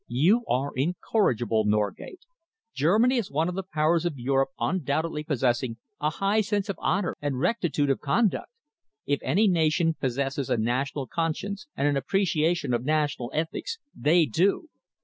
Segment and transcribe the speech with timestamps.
[0.07, 2.21] "You are incorrigible, Norgate!
[2.73, 7.15] Germany is one of the Powers of Europe undoubtedly possessing a high sense of honour
[7.21, 8.49] and rectitude of conduct.
[9.05, 14.69] If any nation possesses a national conscience, and an appreciation of national ethics, they do.